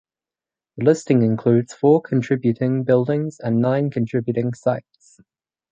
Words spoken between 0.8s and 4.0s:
listing includes four contributing buildings and nine